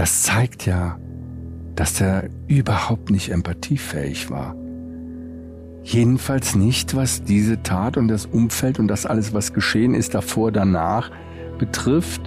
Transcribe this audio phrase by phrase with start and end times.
[0.00, 0.98] Das zeigt ja,
[1.74, 4.56] dass er überhaupt nicht empathiefähig war.
[5.82, 10.52] Jedenfalls nicht, was diese Tat und das Umfeld und das alles, was geschehen ist, davor,
[10.52, 11.10] danach
[11.58, 12.22] betrifft.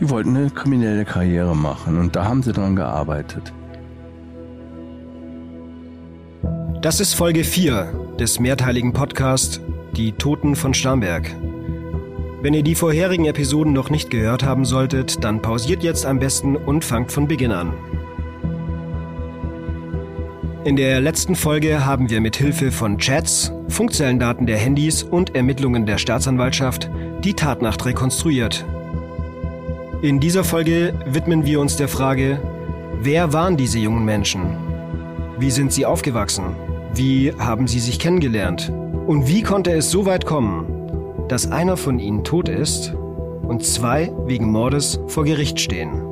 [0.00, 3.52] Die wollten eine kriminelle Karriere machen und da haben sie dran gearbeitet.
[6.80, 9.60] Das ist Folge 4 des mehrteiligen Podcasts
[9.94, 11.30] Die Toten von Starnberg.
[12.44, 16.56] Wenn ihr die vorherigen Episoden noch nicht gehört haben solltet, dann pausiert jetzt am besten
[16.56, 17.72] und fangt von Beginn an.
[20.64, 25.86] In der letzten Folge haben wir mit Hilfe von Chats, Funkzellendaten der Handys und Ermittlungen
[25.86, 26.90] der Staatsanwaltschaft
[27.20, 28.66] die Tatnacht rekonstruiert.
[30.02, 32.38] In dieser Folge widmen wir uns der Frage,
[33.00, 34.58] wer waren diese jungen Menschen?
[35.38, 36.54] Wie sind sie aufgewachsen?
[36.92, 38.70] Wie haben sie sich kennengelernt?
[39.06, 40.73] Und wie konnte es so weit kommen,
[41.28, 46.02] dass einer von ihnen tot ist und zwei wegen Mordes vor Gericht stehen?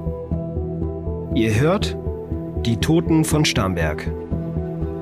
[1.34, 1.96] Ihr hört
[2.64, 4.10] Die Toten von Starnberg.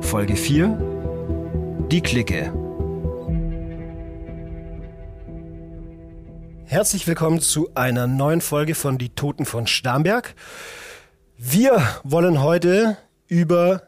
[0.00, 2.52] Folge 4 Die Clique.
[6.64, 10.34] Herzlich willkommen zu einer neuen Folge von Die Toten von Starnberg.
[11.36, 12.96] Wir wollen heute
[13.28, 13.82] über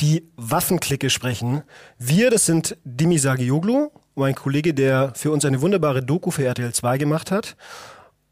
[0.00, 1.62] die Waffenklicke sprechen.
[1.98, 6.72] Wir, das sind Dimi Sagioglu, mein Kollege, der für uns eine wunderbare Doku für RTL
[6.72, 7.56] 2 gemacht hat.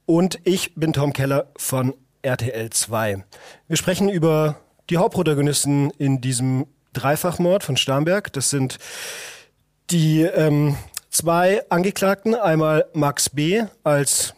[0.06, 3.24] Und ich bin Tom Keller von RTL 2.
[3.68, 4.56] Wir sprechen über
[4.90, 8.32] die Hauptprotagonisten in diesem Dreifachmord von Starnberg.
[8.32, 8.78] Das sind
[9.90, 10.77] die ähm,
[11.10, 12.34] zwei Angeklagten.
[12.34, 13.64] Einmal Max B.
[13.82, 14.34] als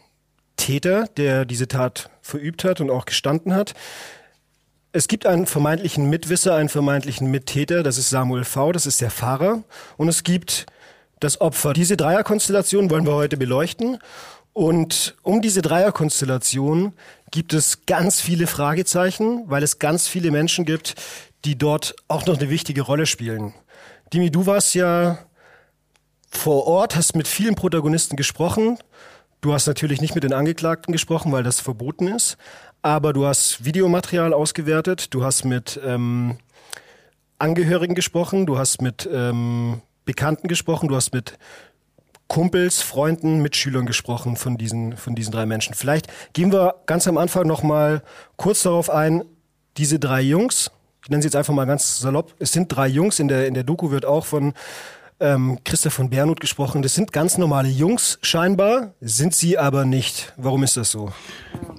[0.56, 3.74] Täter, der diese Tat verübt hat und auch gestanden hat.
[4.92, 9.10] Es gibt einen vermeintlichen Mitwisser, einen vermeintlichen Mittäter, das ist Samuel V., das ist der
[9.10, 9.62] Fahrer.
[9.98, 10.66] Und es gibt
[11.20, 11.72] das Opfer.
[11.72, 13.98] Diese Dreierkonstellation wollen wir heute beleuchten.
[14.52, 16.94] Und um diese Dreierkonstellation
[17.30, 20.94] gibt es ganz viele Fragezeichen, weil es ganz viele Menschen gibt,
[21.44, 23.54] die dort auch noch eine wichtige Rolle spielen.
[24.12, 25.18] Dimi, du warst ja
[26.30, 28.78] vor Ort, hast mit vielen Protagonisten gesprochen.
[29.42, 32.38] Du hast natürlich nicht mit den Angeklagten gesprochen, weil das verboten ist
[32.86, 36.38] aber du hast Videomaterial ausgewertet, du hast mit ähm,
[37.36, 41.36] Angehörigen gesprochen, du hast mit ähm, Bekannten gesprochen, du hast mit
[42.28, 45.74] Kumpels, Freunden, Mitschülern gesprochen von diesen, von diesen drei Menschen.
[45.74, 48.02] Vielleicht gehen wir ganz am Anfang noch mal
[48.36, 49.24] kurz darauf ein,
[49.76, 50.70] diese drei Jungs,
[51.02, 53.54] ich nenne sie jetzt einfach mal ganz salopp, es sind drei Jungs, in der, in
[53.54, 54.54] der Doku wird auch von
[55.20, 56.82] ähm, Christoph von Bernhut gesprochen.
[56.82, 60.34] Das sind ganz normale Jungs scheinbar, sind sie aber nicht.
[60.36, 61.12] Warum ist das so?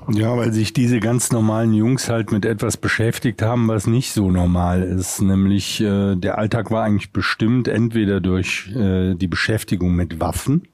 [0.10, 4.32] Ja, weil sich diese ganz normalen Jungs halt mit etwas beschäftigt haben, was nicht so
[4.32, 5.22] normal ist.
[5.22, 10.68] Nämlich äh, der Alltag war eigentlich bestimmt entweder durch äh, die Beschäftigung mit Waffen.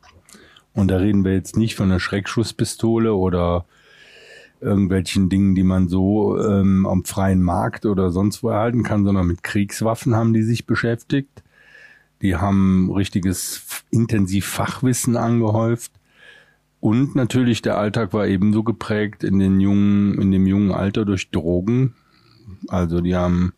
[0.74, 3.66] Und da reden wir jetzt nicht von einer Schreckschusspistole oder
[4.62, 9.28] irgendwelchen Dingen, die man so ähm, am freien Markt oder sonst wo erhalten kann, sondern
[9.28, 11.43] mit Kriegswaffen haben die sich beschäftigt.
[12.24, 15.92] Die haben richtiges intensiv Fachwissen angehäuft.
[16.80, 21.32] Und natürlich der Alltag war ebenso geprägt in den jungen, in dem jungen Alter durch
[21.32, 21.96] Drogen.
[22.70, 23.54] Also die haben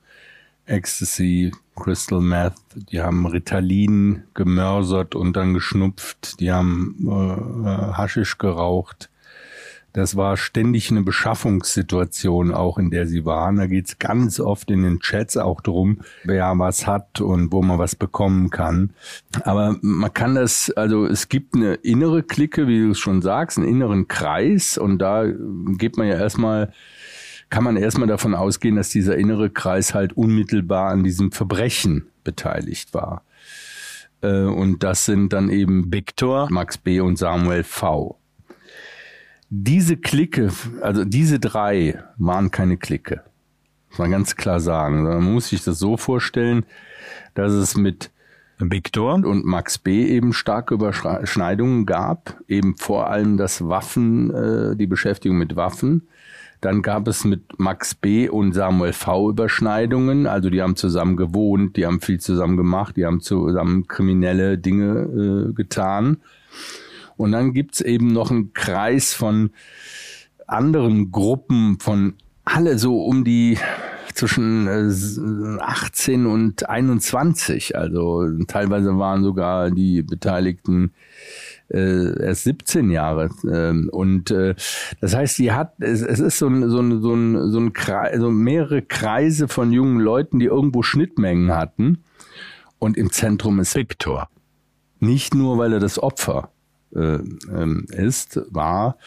[0.65, 2.55] Ecstasy, Crystal Meth,
[2.91, 9.11] die haben Ritalin gemörsert und dann geschnupft, die haben äh, äh Haschisch geraucht,
[9.95, 13.55] das war ständig eine Beschaffungssituation auch, in der sie waren.
[13.55, 17.79] Da geht's ganz oft in den Chats auch drum, wer was hat und wo man
[17.79, 18.89] was bekommen kann.
[19.45, 23.57] Aber man kann das, also es gibt eine innere Clique, wie du es schon sagst,
[23.57, 25.23] einen inneren Kreis und da
[25.77, 26.73] geht man ja erstmal
[27.49, 32.93] kann man erstmal davon ausgehen, dass dieser innere Kreis halt unmittelbar an diesem Verbrechen beteiligt
[32.93, 33.23] war.
[34.21, 36.99] Äh, und das sind dann eben Victor, Max B.
[36.99, 38.17] und Samuel V
[39.49, 40.49] diese Clique,
[40.81, 43.21] also diese drei waren keine Clique.
[43.89, 45.03] Muss man ganz klar sagen.
[45.03, 46.65] Man muss sich das so vorstellen,
[47.33, 48.11] dass es mit
[48.57, 50.05] Victor und Max B.
[50.05, 56.07] eben starke Überschneidungen gab, eben vor allem das Waffen, äh, die Beschäftigung mit Waffen.
[56.61, 58.29] Dann gab es mit Max B.
[58.29, 59.29] und Samuel V.
[59.29, 64.57] Überschneidungen, also die haben zusammen gewohnt, die haben viel zusammen gemacht, die haben zusammen kriminelle
[64.57, 66.17] Dinge äh, getan.
[67.17, 69.51] Und dann gibt's eben noch einen Kreis von
[70.47, 73.57] anderen Gruppen von alle so um die
[74.13, 77.77] zwischen 18 äh, und 21.
[77.77, 80.93] Also teilweise waren sogar die Beteiligten
[81.69, 83.29] äh, erst 17 Jahre.
[83.51, 84.55] Ähm, und äh,
[85.01, 87.73] das heißt, sie hat, es, es ist so ein, so ein, so ein, so ein
[87.73, 92.03] Kreis, so mehrere Kreise von jungen Leuten, die irgendwo Schnittmengen hatten.
[92.79, 94.29] Und im Zentrum ist Viktor.
[94.99, 96.51] Nicht nur, weil er das Opfer
[96.91, 98.97] ist, war,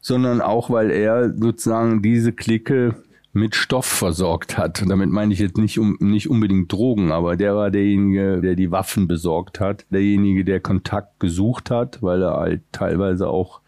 [0.00, 2.96] sondern auch, weil er sozusagen diese Clique
[3.32, 4.82] mit Stoff versorgt hat.
[4.86, 8.70] Damit meine ich jetzt nicht, um, nicht unbedingt Drogen, aber der war derjenige, der die
[8.70, 13.60] Waffen besorgt hat, derjenige, der Kontakt gesucht hat, weil er halt teilweise auch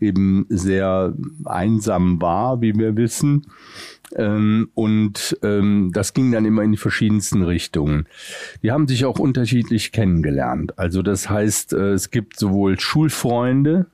[0.00, 1.14] eben sehr
[1.44, 3.46] einsam war, wie wir wissen.
[4.16, 8.06] Ähm, und ähm, das ging dann immer in die verschiedensten Richtungen.
[8.62, 10.78] Die haben sich auch unterschiedlich kennengelernt.
[10.78, 13.86] Also das heißt, äh, es gibt sowohl Schulfreunde,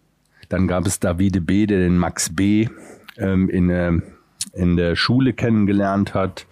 [0.49, 2.69] dann gab es Davide B., der den Max B.
[3.17, 3.93] Ähm, in, äh,
[4.53, 6.47] in der Schule kennengelernt hat.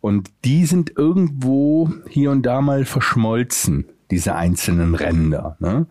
[0.00, 5.56] Und die sind irgendwo hier und da mal verschmolzen diese einzelnen Ränder.
[5.58, 5.86] Ne?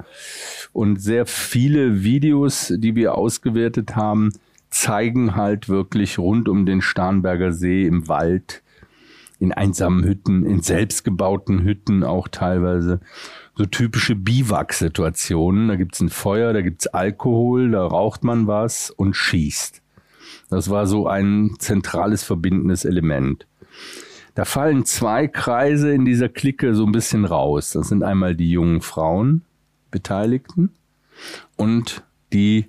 [0.73, 4.31] Und sehr viele Videos, die wir ausgewertet haben,
[4.71, 8.63] zeigen halt wirklich rund um den Starnberger See im Wald,
[9.39, 12.99] in einsamen Hütten, in selbstgebauten Hütten auch teilweise,
[13.55, 15.67] so typische Biwak-Situationen.
[15.67, 19.81] Da gibt's ein Feuer, da gibt's Alkohol, da raucht man was und schießt.
[20.49, 23.47] Das war so ein zentrales verbindendes Element.
[24.35, 27.71] Da fallen zwei Kreise in dieser Clique so ein bisschen raus.
[27.71, 29.41] Das sind einmal die jungen Frauen,
[29.91, 30.71] Beteiligten,
[31.57, 32.67] und die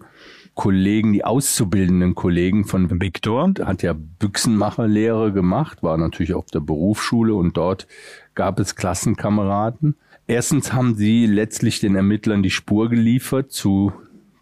[0.54, 7.34] Kollegen, die auszubildenden Kollegen von Victor, hat ja Büchsenmacherlehre gemacht, war natürlich auf der Berufsschule
[7.34, 7.86] und dort
[8.34, 9.96] gab es Klassenkameraden.
[10.26, 13.92] Erstens haben sie letztlich den Ermittlern die Spur geliefert zu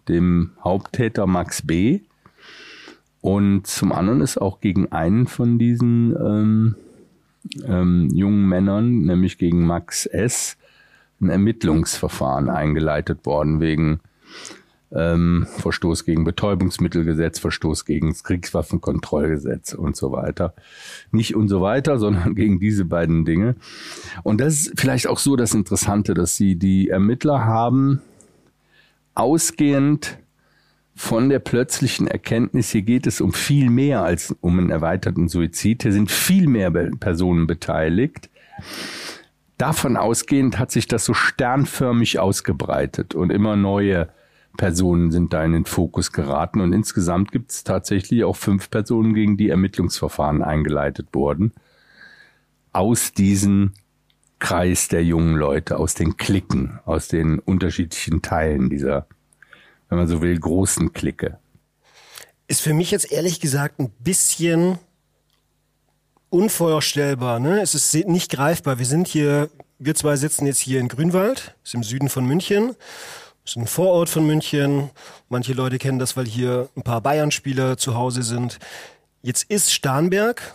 [0.08, 2.00] dem Haupttäter Max B.
[3.20, 6.74] Und zum anderen ist auch gegen einen von diesen ähm,
[7.66, 10.56] ähm, jungen Männern, nämlich gegen Max S.,
[11.20, 14.00] ein Ermittlungsverfahren eingeleitet worden wegen
[14.92, 20.54] ähm, Verstoß gegen Betäubungsmittelgesetz, Verstoß gegen das Kriegswaffenkontrollgesetz und so weiter.
[21.12, 23.56] Nicht und so weiter, sondern gegen diese beiden Dinge.
[24.22, 28.00] Und das ist vielleicht auch so das Interessante, dass sie die Ermittler haben
[29.14, 30.18] ausgehend
[30.94, 35.82] von der plötzlichen Erkenntnis, hier geht es um viel mehr als um einen erweiterten Suizid,
[35.82, 38.28] hier sind viel mehr Personen beteiligt.
[39.56, 44.08] Davon ausgehend hat sich das so sternförmig ausgebreitet und immer neue
[44.56, 49.14] Personen sind da in den Fokus geraten und insgesamt gibt es tatsächlich auch fünf Personen,
[49.14, 51.52] gegen die Ermittlungsverfahren eingeleitet wurden.
[52.72, 53.72] Aus diesem
[54.38, 59.06] Kreis der jungen Leute, aus den Klicken, aus den unterschiedlichen Teilen dieser,
[59.88, 61.38] wenn man so will, großen Clique.
[62.48, 64.78] Ist für mich jetzt ehrlich gesagt ein bisschen
[66.30, 67.38] unvorstellbar.
[67.38, 67.60] Ne?
[67.60, 68.78] Es ist nicht greifbar.
[68.78, 72.74] Wir sind hier, wir zwei sitzen jetzt hier in Grünwald, ist im Süden von München
[73.50, 74.90] ist ein Vorort von München.
[75.28, 78.60] Manche Leute kennen das, weil hier ein paar Bayern-Spieler zu Hause sind.
[79.22, 80.54] Jetzt ist Starnberg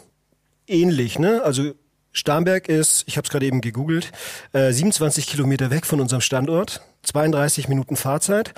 [0.65, 1.41] ähnlich, ne?
[1.43, 1.73] Also
[2.13, 4.13] Starnberg ist, ich habe es gerade eben gegoogelt,
[4.53, 8.53] äh, 27 Kilometer weg von unserem Standort, 32 Minuten Fahrzeit.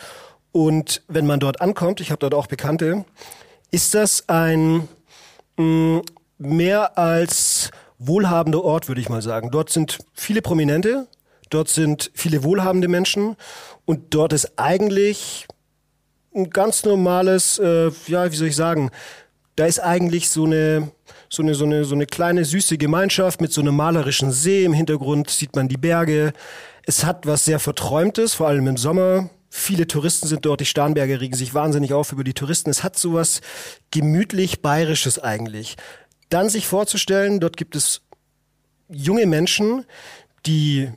[0.51, 3.05] Und wenn man dort ankommt, ich habe dort auch Bekannte,
[3.71, 4.87] ist das ein
[5.57, 6.01] mh, mm,
[6.37, 9.49] mehr als wohlhabender Ort, würde ich mal sagen.
[9.49, 11.07] Dort sind viele Prominente,
[11.49, 13.35] dort sind viele wohlhabende Menschen
[13.85, 15.47] und dort ist eigentlich
[16.35, 18.91] ein ganz normales, äh, ja, wie soll ich sagen,
[19.55, 20.91] da ist eigentlich so eine,
[21.29, 24.63] so eine, so eine, so eine kleine süße Gemeinschaft mit so einem malerischen See.
[24.63, 26.31] Im Hintergrund sieht man die Berge.
[26.85, 29.29] Es hat was sehr Verträumtes, vor allem im Sommer.
[29.49, 32.69] Viele Touristen sind dort, die Starnberger regen sich wahnsinnig auf über die Touristen.
[32.69, 33.41] Es hat sowas
[33.89, 35.75] gemütlich Bayerisches eigentlich.
[36.29, 38.01] Dann sich vorzustellen, dort gibt es
[38.89, 39.85] junge Menschen,
[40.45, 40.91] die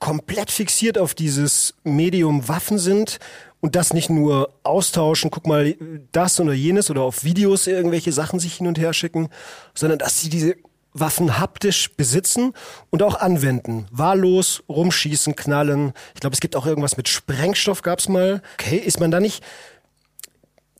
[0.00, 3.20] komplett fixiert auf dieses Medium Waffen sind
[3.60, 5.76] und das nicht nur austauschen, guck mal
[6.10, 9.28] das oder jenes oder auf Videos irgendwelche Sachen sich hin und her schicken,
[9.74, 10.56] sondern dass sie diese
[10.92, 12.52] Waffen haptisch besitzen
[12.90, 13.86] und auch anwenden.
[13.92, 15.92] Wahllos rumschießen, knallen.
[16.14, 18.42] Ich glaube, es gibt auch irgendwas mit Sprengstoff gab's mal.
[18.54, 19.44] Okay, ist man da nicht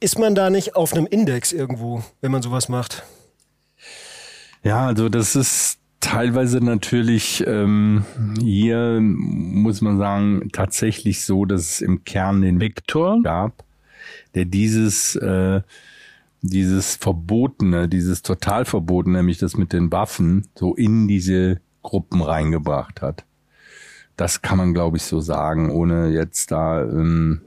[0.00, 3.02] ist man da nicht auf einem Index irgendwo, wenn man sowas macht?
[4.62, 8.04] Ja, also das ist teilweise natürlich ähm,
[8.40, 13.64] hier muss man sagen tatsächlich so, dass es im Kern den Viktor gab,
[14.34, 15.62] der dieses äh,
[16.42, 23.24] dieses Verbotene, dieses Totalverbotene, nämlich das mit den Waffen, so in diese Gruppen reingebracht hat.
[24.16, 27.42] Das kann man, glaube ich, so sagen, ohne jetzt da ähm,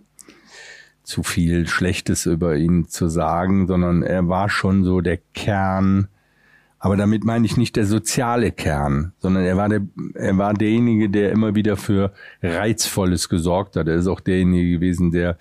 [1.03, 6.07] zu viel Schlechtes über ihn zu sagen, sondern er war schon so der Kern
[6.83, 11.09] aber damit meine ich nicht der soziale Kern, sondern er war der, er war derjenige,
[11.09, 12.11] der immer wieder für
[12.41, 13.87] Reizvolles gesorgt hat.
[13.87, 15.37] Er ist auch derjenige gewesen, der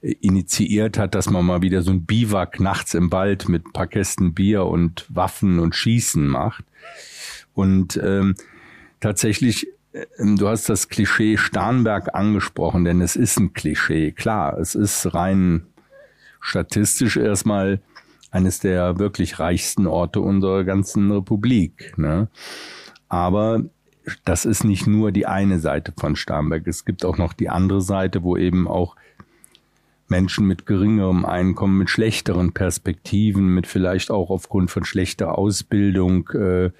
[0.00, 4.34] initiiert hat, dass man mal wieder so ein Biwak nachts im Wald mit paar Kästen
[4.34, 6.64] Bier und Waffen und Schießen macht.
[7.54, 8.34] Und ähm,
[8.98, 9.68] tatsächlich
[10.18, 14.10] ähm, du hast das Klischee Starnberg angesprochen, denn es ist ein Klischee.
[14.10, 15.62] Klar, es ist rein
[16.40, 17.80] statistisch erstmal
[18.30, 21.96] eines der wirklich reichsten Orte unserer ganzen Republik.
[21.96, 22.28] Ne?
[23.08, 23.62] Aber
[24.24, 26.66] das ist nicht nur die eine Seite von Starnberg.
[26.66, 28.96] Es gibt auch noch die andere Seite, wo eben auch
[30.08, 36.70] Menschen mit geringerem Einkommen, mit schlechteren Perspektiven, mit vielleicht auch aufgrund von schlechter Ausbildung, äh,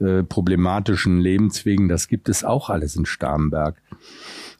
[0.00, 3.76] äh, problematischen Lebenswegen, das gibt es auch alles in Starnberg.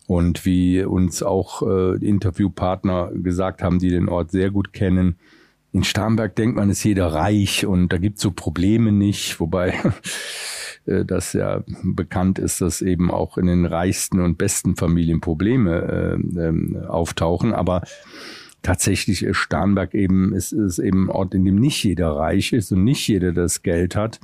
[0.07, 5.17] Und wie uns auch äh, Interviewpartner gesagt haben, die den Ort sehr gut kennen,
[5.73, 9.75] in Starnberg denkt man, ist jeder reich und da gibt's so Probleme nicht, wobei
[10.87, 16.19] äh, das ja bekannt ist, dass eben auch in den reichsten und besten Familien Probleme
[16.37, 17.53] äh, äh, auftauchen.
[17.53, 17.83] Aber
[18.63, 22.73] tatsächlich ist Starnberg eben, ist, ist eben ein Ort, in dem nicht jeder reich ist
[22.73, 24.21] und nicht jeder das Geld hat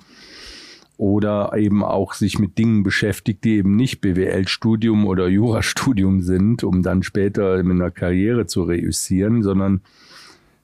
[0.99, 6.83] oder eben auch sich mit Dingen beschäftigt, die eben nicht BWL-Studium oder Jurastudium sind, um
[6.83, 9.83] dann später in einer Karriere zu reüssieren, sondern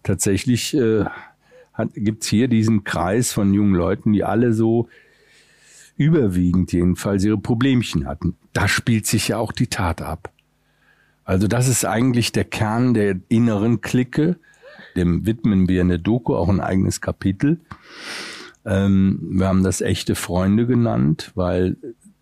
[0.02, 1.04] tatsächlich äh,
[1.94, 4.88] gibt es hier diesen Kreis von jungen Leuten, die alle so
[5.96, 8.36] überwiegend jedenfalls ihre Problemchen hatten.
[8.52, 10.32] Da spielt sich ja auch die Tat ab.
[11.24, 14.36] Also das ist eigentlich der Kern der inneren Clique.
[14.96, 17.60] Dem widmen wir in der Doku auch ein eigenes Kapitel.
[18.64, 21.76] Ähm, wir haben das echte Freunde genannt, weil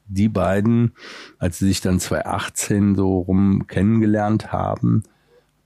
[0.07, 0.93] die beiden,
[1.39, 5.05] als sie sich dann 2018 so rum kennengelernt haben,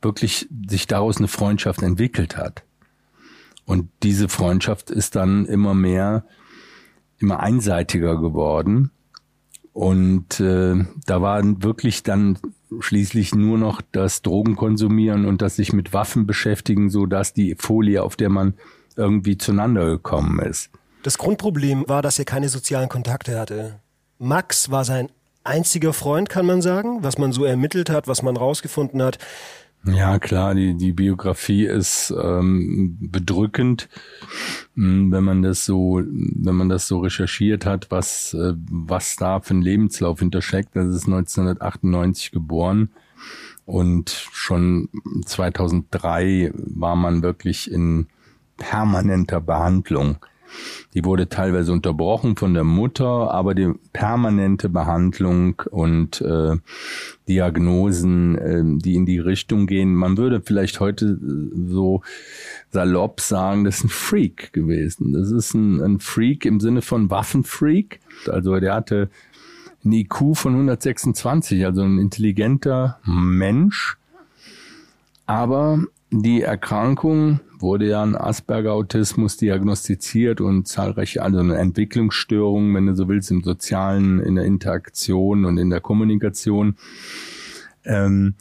[0.04, 2.62] wirklich sich daraus eine Freundschaft entwickelt hat.
[3.66, 6.24] Und diese Freundschaft ist dann immer mehr,
[7.18, 8.90] immer einseitiger geworden.
[9.72, 12.38] Und äh, da war wirklich dann
[12.80, 18.02] schließlich nur noch das Drogenkonsumieren und das sich mit Waffen beschäftigen, so dass die Folie,
[18.02, 18.54] auf der man
[18.96, 20.70] irgendwie zueinander gekommen ist.
[21.02, 23.80] Das Grundproblem war, dass er keine sozialen Kontakte hatte.
[24.18, 25.08] Max war sein
[25.42, 29.18] einziger Freund, kann man sagen, was man so ermittelt hat, was man rausgefunden hat.
[29.86, 33.88] Ja, klar, die, die Biografie ist ähm, bedrückend,
[34.74, 39.40] hm, wenn man das so, wenn man das so recherchiert hat, was, äh, was da
[39.40, 40.74] für ein Lebenslauf hintersteckt.
[40.74, 42.88] Das ist 1998 geboren
[43.66, 44.88] und schon
[45.24, 48.06] 2003 war man wirklich in
[48.56, 50.16] permanenter Behandlung.
[50.94, 56.56] Die wurde teilweise unterbrochen von der Mutter, aber die permanente Behandlung und äh,
[57.28, 59.94] Diagnosen, äh, die in die Richtung gehen.
[59.94, 62.02] Man würde vielleicht heute äh, so
[62.70, 65.12] salopp sagen, das ist ein Freak gewesen.
[65.12, 68.00] Das ist ein, ein Freak im Sinne von Waffenfreak.
[68.28, 69.10] Also der hatte
[69.84, 73.96] ein IQ von 126, also ein intelligenter Mensch.
[75.26, 82.94] Aber die Erkrankung wurde ja ein Asperger-Autismus diagnostiziert und zahlreiche, also eine Entwicklungsstörung, wenn du
[82.94, 86.76] so willst, im Sozialen, in der Interaktion und in der Kommunikation.
[87.84, 88.34] Ähm,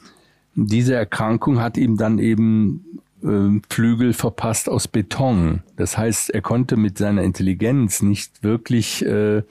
[0.54, 5.64] diese Erkrankung hat ihm dann eben äh, Flügel verpasst aus Beton.
[5.78, 9.42] Das heißt, er konnte mit seiner Intelligenz nicht wirklich äh,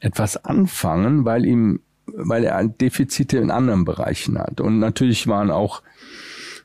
[0.00, 4.60] etwas anfangen, weil ihm, weil er Defizite in anderen Bereichen hat.
[4.60, 5.82] Und natürlich waren auch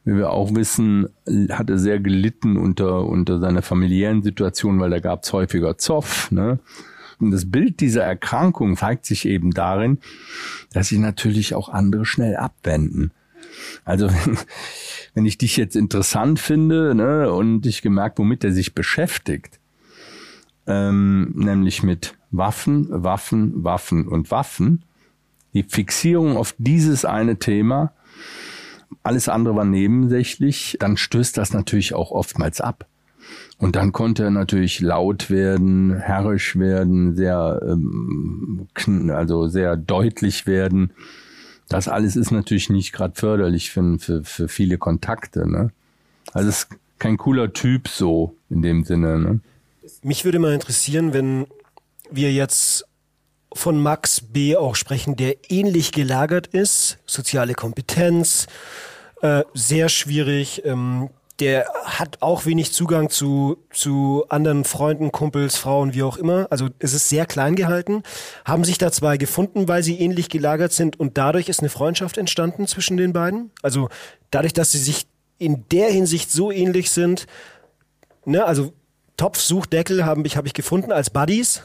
[0.06, 1.10] wie wir auch wissen,
[1.50, 6.32] hat er sehr gelitten unter, unter seiner familiären Situation, weil da gab es häufiger Zoff.
[6.32, 6.60] Ne?
[7.20, 10.00] Und das Bild dieser Erkrankung zeigt sich eben darin,
[10.74, 13.12] dass sich natürlich auch andere schnell abwenden.
[13.84, 14.10] Also
[15.14, 19.60] wenn, ich dich jetzt interessant finde ne, und ich gemerkt, womit er sich beschäftigt,
[20.66, 24.84] ähm, nämlich mit Waffen, Waffen, Waffen und Waffen,
[25.54, 27.92] die Fixierung auf dieses eine Thema,
[29.04, 32.88] alles andere war nebensächlich, dann stößt das natürlich auch oftmals ab.
[33.58, 38.68] Und dann konnte er natürlich laut werden, herrisch werden, sehr, ähm,
[39.10, 40.92] also sehr deutlich werden.
[41.68, 45.48] Das alles ist natürlich nicht gerade förderlich für, für, für viele Kontakte.
[45.48, 45.72] Ne?
[46.34, 49.20] Also es ist kein cooler Typ so in dem Sinne.
[49.20, 49.40] Ne?
[50.02, 51.46] Mich würde mal interessieren, wenn
[52.10, 52.86] wir jetzt
[53.54, 54.56] von Max B.
[54.56, 58.48] auch sprechen, der ähnlich gelagert ist, soziale Kompetenz,
[59.22, 60.64] äh, sehr schwierig.
[60.66, 66.48] Ähm, der hat auch wenig Zugang zu, zu anderen Freunden, Kumpels, Frauen, wie auch immer.
[66.50, 68.04] Also es ist sehr klein gehalten.
[68.44, 72.18] Haben sich da zwei gefunden, weil sie ähnlich gelagert sind und dadurch ist eine Freundschaft
[72.18, 73.52] entstanden zwischen den beiden.
[73.62, 73.90] Also
[74.32, 77.26] dadurch, dass sie sich in der Hinsicht so ähnlich sind,
[78.26, 78.74] ne, also
[79.16, 81.62] Topf, Such, Deckel habe ich, hab ich gefunden als Buddies.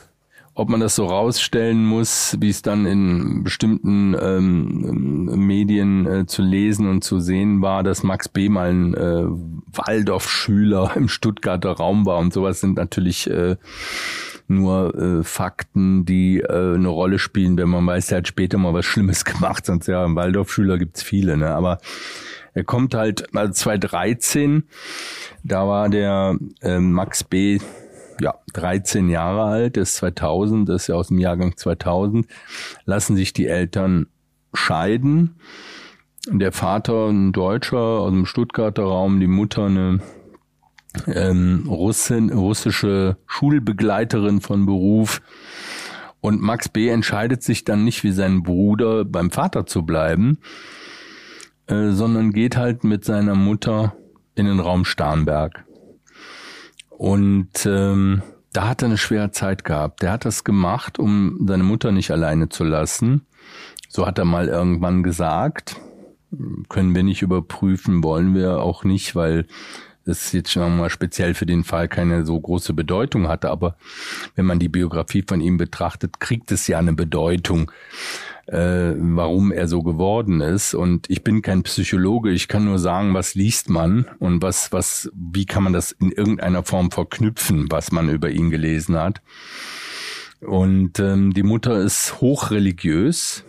[0.55, 6.43] Ob man das so rausstellen muss, wie es dann in bestimmten ähm, Medien äh, zu
[6.43, 8.49] lesen und zu sehen war, dass Max B.
[8.49, 13.57] mal ein äh, Waldorf-Schüler im Stuttgarter Raum war und sowas sind natürlich äh,
[14.47, 18.75] nur äh, Fakten, die äh, eine Rolle spielen, wenn man weiß, er hat später mal
[18.75, 21.49] was Schlimmes gemacht, sonst ja, Waldorf-Schüler gibt's viele, ne?
[21.49, 21.79] Aber
[22.53, 24.65] er kommt halt, also 2013,
[25.43, 27.59] da war der äh, Max B
[28.21, 32.27] ja, 13 Jahre alt, ist 2000, ist ja aus dem Jahrgang 2000,
[32.85, 34.07] lassen sich die Eltern
[34.53, 35.37] scheiden.
[36.31, 40.01] Der Vater ein Deutscher aus dem Stuttgarter Raum, die Mutter eine
[41.07, 45.21] ähm, Russin, russische Schulbegleiterin von Beruf.
[46.21, 46.89] Und Max B.
[46.89, 50.39] entscheidet sich dann nicht wie sein Bruder beim Vater zu bleiben,
[51.67, 53.95] äh, sondern geht halt mit seiner Mutter
[54.35, 55.65] in den Raum Starnberg.
[56.99, 58.23] Und ähm,
[58.53, 60.03] da hat er eine schwere Zeit gehabt.
[60.03, 63.27] Der hat das gemacht, um seine Mutter nicht alleine zu lassen.
[63.89, 65.77] So hat er mal irgendwann gesagt.
[66.69, 69.47] Können wir nicht überprüfen, wollen wir auch nicht, weil
[70.05, 73.51] es jetzt schon mal speziell für den Fall keine so große Bedeutung hatte.
[73.51, 73.77] Aber
[74.35, 77.71] wenn man die Biografie von ihm betrachtet, kriegt es ja eine Bedeutung
[78.47, 80.75] äh, warum er so geworden ist.
[80.75, 85.11] Und ich bin kein Psychologe, ich kann nur sagen, was liest man und was, was,
[85.15, 89.23] wie kann man das in irgendeiner Form verknüpfen, was man über ihn gelesen hat.
[90.41, 93.45] Und ähm, die Mutter ist hochreligiös.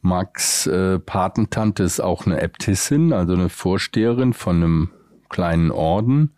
[0.00, 4.90] Max äh, Patentante ist auch eine Äbtissin, also eine Vorsteherin von einem
[5.28, 6.30] kleinen Orden.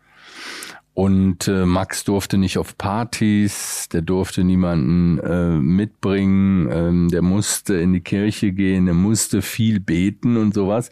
[1.01, 7.77] Und äh, Max durfte nicht auf Partys, der durfte niemanden äh, mitbringen, ähm, der musste
[7.77, 10.91] in die Kirche gehen, der musste viel beten und sowas.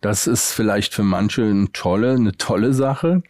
[0.00, 3.22] Das ist vielleicht für manche eine tolle, eine tolle Sache.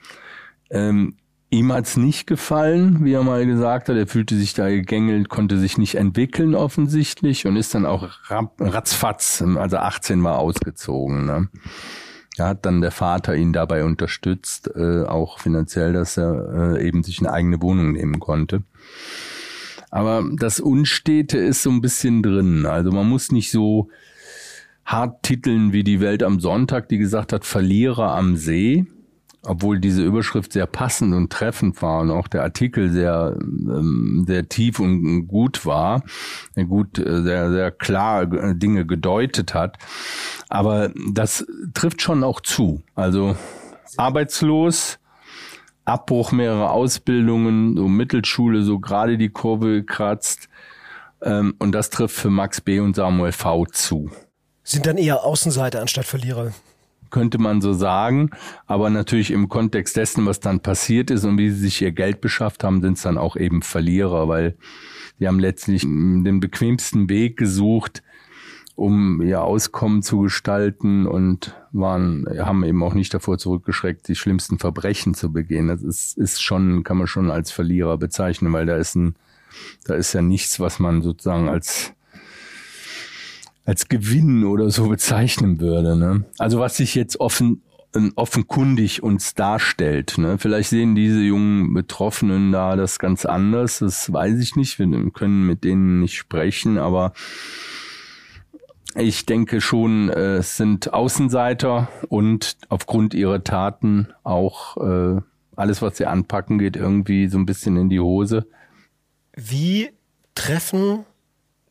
[0.70, 1.16] Ähm,
[1.50, 3.96] ihm hat's nicht gefallen, wie er mal gesagt hat.
[3.98, 9.44] Er fühlte sich da gegängelt, konnte sich nicht entwickeln offensichtlich und ist dann auch ratzfatz,
[9.56, 11.26] also 18 war ausgezogen.
[11.26, 11.48] Ne?
[12.40, 17.02] Da hat dann der Vater ihn dabei unterstützt, äh, auch finanziell, dass er äh, eben
[17.02, 18.62] sich eine eigene Wohnung nehmen konnte.
[19.90, 22.64] Aber das Unstete ist so ein bisschen drin.
[22.64, 23.90] Also man muss nicht so
[24.86, 28.86] hart titeln wie die Welt am Sonntag, die gesagt hat, Verlierer am See
[29.42, 34.48] obwohl diese Überschrift sehr passend und treffend war und auch der Artikel sehr, ähm, sehr
[34.48, 36.02] tief und gut war,
[36.68, 39.78] gut, äh, sehr, sehr klar Dinge gedeutet hat.
[40.48, 42.82] Aber das trifft schon auch zu.
[42.94, 43.36] Also
[43.96, 44.98] arbeitslos,
[45.84, 50.48] Abbruch mehrerer Ausbildungen, so Mittelschule, so gerade die Kurve gekratzt.
[51.22, 52.80] Ähm, und das trifft für Max B.
[52.80, 53.66] und Samuel V.
[53.66, 54.10] zu.
[54.62, 56.52] Sind dann eher Außenseiter anstatt Verlierer?
[57.10, 58.30] Könnte man so sagen.
[58.66, 62.20] Aber natürlich im Kontext dessen, was dann passiert ist und wie sie sich ihr Geld
[62.20, 64.56] beschafft haben, sind es dann auch eben Verlierer, weil
[65.18, 68.02] sie haben letztlich den bequemsten Weg gesucht,
[68.76, 74.58] um ihr Auskommen zu gestalten und waren, haben eben auch nicht davor zurückgeschreckt, die schlimmsten
[74.58, 75.68] Verbrechen zu begehen.
[75.68, 79.16] Das ist, ist schon, kann man schon als Verlierer bezeichnen, weil da ist ein,
[79.84, 81.92] da ist ja nichts, was man sozusagen als
[83.64, 85.96] als Gewinn oder so bezeichnen würde.
[85.96, 86.24] Ne?
[86.38, 87.62] Also was sich jetzt offen
[87.94, 90.16] ähm, offenkundig uns darstellt.
[90.16, 90.38] Ne?
[90.38, 94.78] Vielleicht sehen diese jungen Betroffenen da das ganz anders, das weiß ich nicht.
[94.78, 97.12] Wir können mit denen nicht sprechen, aber
[98.96, 105.20] ich denke schon, äh, es sind Außenseiter und aufgrund ihrer Taten auch äh,
[105.56, 108.46] alles, was sie anpacken, geht irgendwie so ein bisschen in die Hose.
[109.36, 109.90] Wie
[110.34, 111.04] treffen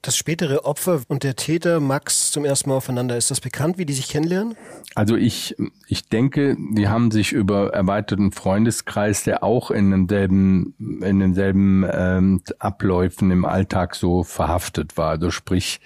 [0.02, 3.18] das spätere Opfer und der Täter Max zum ersten Mal aufeinander.
[3.18, 4.56] Ist das bekannt, wie die sich kennenlernen?
[4.96, 5.56] Also ich,
[5.88, 12.42] ich denke, die haben sich über erweiterten Freundeskreis, der auch in denselben, in denselben ähm,
[12.60, 15.10] Abläufen im Alltag so verhaftet war.
[15.10, 15.82] Also sprich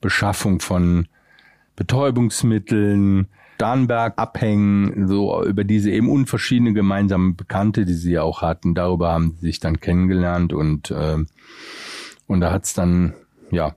[0.00, 1.08] Beschaffung von
[1.76, 8.74] Betäubungsmitteln, Starnberg abhängen, so über diese eben unverschiedene gemeinsame Bekannte, die sie auch hatten.
[8.74, 11.18] Darüber haben sie sich dann kennengelernt und äh,
[12.30, 13.14] und da hat's dann
[13.50, 13.74] ja,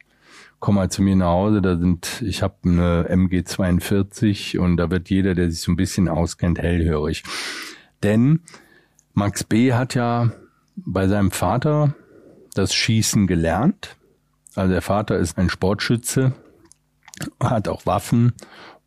[0.60, 4.90] komm mal zu mir nach Hause, da sind, ich habe eine MG 42 und da
[4.90, 7.24] wird jeder, der sich so ein bisschen auskennt, hellhörig.
[8.02, 8.42] Denn
[9.14, 9.74] Max B.
[9.74, 10.32] hat ja
[10.76, 11.96] bei seinem Vater
[12.54, 13.98] das Schießen gelernt.
[14.56, 16.34] Also der Vater ist ein Sportschütze,
[17.40, 18.34] hat auch Waffen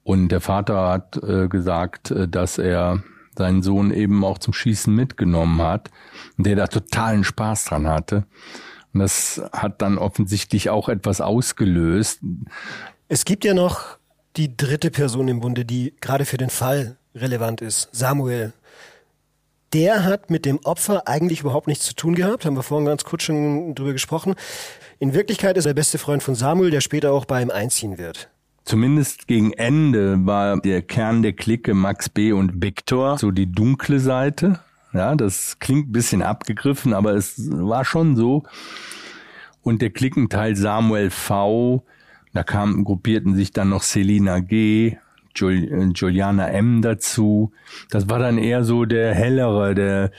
[0.03, 3.03] und der Vater hat äh, gesagt, äh, dass er
[3.37, 5.91] seinen Sohn eben auch zum Schießen mitgenommen hat
[6.37, 8.25] der da totalen Spaß dran hatte.
[8.97, 12.21] Und das hat dann offensichtlich auch etwas ausgelöst.
[13.09, 13.99] Es gibt ja noch
[14.37, 17.91] die dritte Person im Bunde, die gerade für den Fall relevant ist.
[17.93, 18.55] Samuel.
[19.75, 22.47] der hat mit dem Opfer eigentlich überhaupt nichts zu tun gehabt.
[22.47, 24.35] Haben wir vorhin ganz kurz schon drüber gesprochen.
[24.99, 27.99] In Wirklichkeit ist er der beste Freund von Samuel, der später auch bei ihm einziehen
[27.99, 28.31] wird.
[28.65, 32.33] Zumindest gegen Ende war der Kern der Clique Max B.
[32.33, 34.61] und Victor so die dunkle Seite.
[34.97, 38.45] Ja, das klingt ein bisschen abgegriffen, aber es war schon so.
[39.63, 41.85] Und der Klickenteil Samuel V.,
[42.33, 44.97] da kamen, gruppierten sich dann noch Selina G.,
[45.35, 46.81] Jul Juliana M.
[46.81, 47.53] dazu.
[47.91, 50.11] Das war dann eher so der hellere, der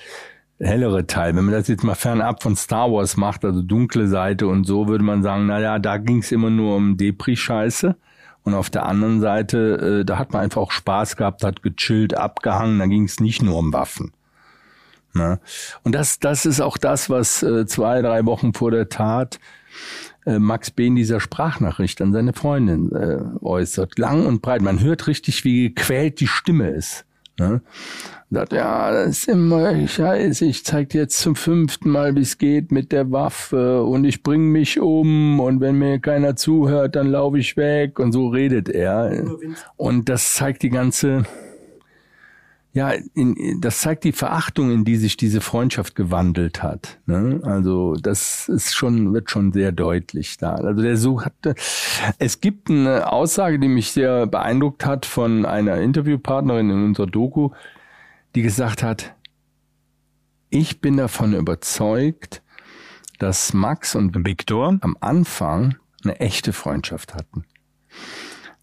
[0.59, 1.35] hellere Teil.
[1.35, 4.87] Wenn man das jetzt mal fernab von Star Wars macht, also dunkle Seite und so,
[4.87, 7.95] würde man sagen, naja, da ging es immer nur um Depri-Scheiße.
[8.43, 12.15] Und auf der anderen Seite, äh, da hat man einfach auch Spaß gehabt, hat gechillt,
[12.15, 14.13] abgehangen, da ging es nicht nur um Waffen.
[15.17, 15.39] Ne?
[15.83, 19.39] Und das, das ist auch das, was äh, zwei, drei Wochen vor der Tat
[20.25, 20.87] äh, Max B.
[20.87, 23.97] in dieser Sprachnachricht an seine Freundin äh, äußert.
[23.97, 24.61] Lang und breit.
[24.61, 27.05] Man hört richtig, wie gequält die Stimme ist.
[27.39, 27.61] Ne?
[28.31, 32.39] Sagt, ja, das ist immer scheiße, ich zeig dir jetzt zum fünften Mal, wie es
[32.39, 37.07] geht mit der Waffe und ich bring mich um und wenn mir keiner zuhört, dann
[37.11, 39.23] laufe ich weg und so redet er.
[39.77, 41.25] Und das zeigt die ganze
[42.77, 46.99] ja, in, das zeigt die Verachtung, in die sich diese Freundschaft gewandelt hat.
[47.07, 47.39] Ne?
[47.41, 50.53] Also das ist schon, wird schon sehr deutlich da.
[50.53, 51.55] Also der so hatte,
[52.19, 57.49] es gibt eine Aussage, die mich sehr beeindruckt hat von einer Interviewpartnerin in unserer Doku,
[58.35, 59.15] die gesagt hat,
[60.51, 62.43] ich bin davon überzeugt,
[63.17, 67.43] dass Max und Victor am Anfang eine echte Freundschaft hatten.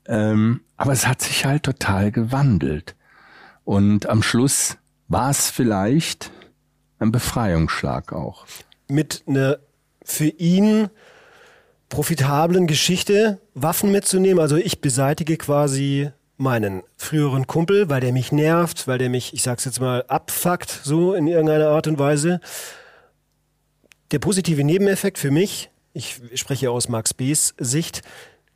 [0.07, 2.95] Ähm, aber es hat sich halt total gewandelt.
[3.65, 4.77] Und am Schluss
[5.09, 6.31] war es vielleicht
[6.99, 8.47] ein Befreiungsschlag auch.
[8.89, 9.59] Mit einer
[10.05, 10.91] für ihn
[11.89, 14.41] profitablen Geschichte Waffen mitzunehmen.
[14.41, 19.43] Also ich beseitige quasi meinen früheren Kumpel, weil der mich nervt, weil der mich, ich
[19.43, 22.41] sag's jetzt mal, abfuckt, so in irgendeiner Art und Weise.
[24.11, 28.03] Der positive Nebeneffekt für mich, ich spreche aus Max B.'s Sicht,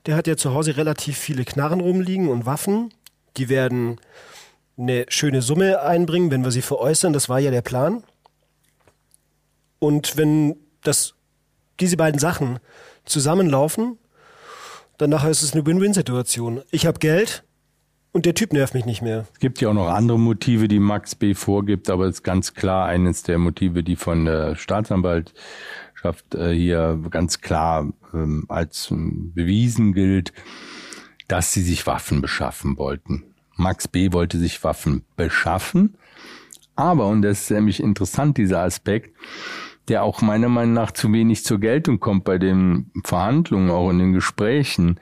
[0.07, 2.93] der hat ja zu Hause relativ viele Knarren rumliegen und Waffen.
[3.37, 4.01] Die werden
[4.79, 7.13] eine schöne Summe einbringen, wenn wir sie veräußern.
[7.13, 8.05] Das war ja der Plan.
[9.79, 11.15] Und wenn das,
[11.81, 12.59] diese beiden Sachen
[13.05, 13.99] zusammenlaufen,
[14.99, 16.63] dann nachher ist es eine Win-Win-Situation.
[16.71, 17.45] Ich habe Geld
[18.13, 19.27] und der Typ nervt mich nicht mehr.
[19.33, 21.35] Es gibt ja auch noch andere Motive, die Max B.
[21.35, 26.99] vorgibt, aber es ist ganz klar eines der Motive, die von der Staatsanwaltschaft äh, hier
[27.11, 30.33] ganz klar ähm, als ähm, bewiesen gilt,
[31.29, 33.25] dass sie sich Waffen beschaffen wollten.
[33.59, 34.13] Max B.
[34.13, 35.97] wollte sich Waffen beschaffen.
[36.77, 39.17] Aber, und das ist nämlich interessant, dieser Aspekt,
[39.89, 43.99] der auch meiner Meinung nach zu wenig zur Geltung kommt bei den Verhandlungen, auch in
[43.99, 45.01] den Gesprächen,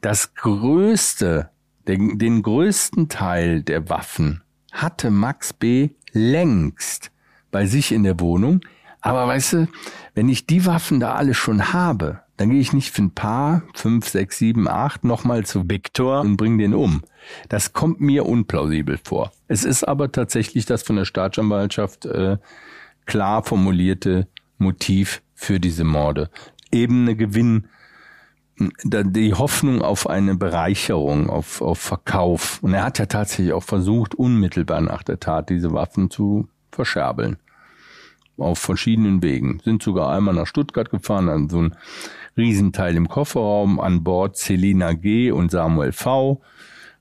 [0.00, 1.50] das größte,
[1.86, 5.90] den, den größten Teil der Waffen hatte Max B.
[6.12, 7.10] längst
[7.50, 8.60] bei sich in der Wohnung.
[9.00, 9.68] Aber weißt du,
[10.14, 13.62] wenn ich die Waffen da alle schon habe, dann gehe ich nicht für ein paar,
[13.74, 17.02] fünf, sechs, sieben, acht, nochmal zu Victor und bring den um.
[17.48, 19.32] Das kommt mir unplausibel vor.
[19.48, 22.38] Es ist aber tatsächlich das von der Staatsanwaltschaft äh,
[23.06, 26.30] klar formulierte Motiv für diese Morde.
[26.70, 27.68] Eben eine Gewinn,
[28.58, 32.62] die Hoffnung auf eine Bereicherung, auf, auf Verkauf.
[32.62, 37.36] Und er hat ja tatsächlich auch versucht, unmittelbar nach der Tat diese Waffen zu verscherbeln.
[38.36, 39.60] Auf verschiedenen Wegen.
[39.64, 41.76] Sind sogar einmal nach Stuttgart gefahren, an so ein
[42.36, 45.30] Riesenteil im Kofferraum, an Bord Selina G.
[45.30, 46.40] und Samuel V.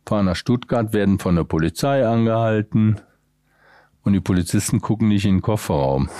[0.05, 2.99] Fahren nach Stuttgart, werden von der Polizei angehalten
[4.03, 6.09] und die Polizisten gucken nicht in den Kofferraum.